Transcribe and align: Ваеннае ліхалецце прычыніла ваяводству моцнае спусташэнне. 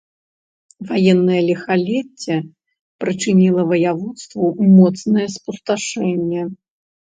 Ваеннае 0.91 1.41
ліхалецце 1.49 2.35
прычыніла 3.05 3.61
ваяводству 3.75 4.43
моцнае 4.75 5.27
спусташэнне. 5.37 6.41